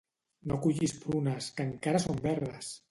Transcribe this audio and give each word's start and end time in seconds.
No 0.51 0.57
cullis 0.63 0.95
prunes, 1.03 1.53
que 1.59 1.71
encara 1.71 2.05
son 2.09 2.23
verdes! 2.29 2.77